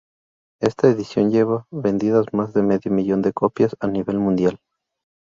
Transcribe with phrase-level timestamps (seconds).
[0.61, 4.59] Esta edición lleva vendidas más de medio millón de copias a nivel mundial.